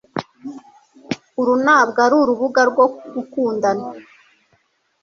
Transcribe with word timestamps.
Uru 1.39 1.53
ntabwo 1.63 1.99
arurubuga 2.05 2.61
rwo 2.69 2.85
gukundana 3.13 3.87